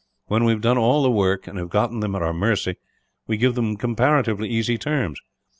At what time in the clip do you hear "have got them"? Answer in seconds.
1.59-2.15